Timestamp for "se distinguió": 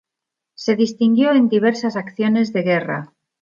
0.55-1.31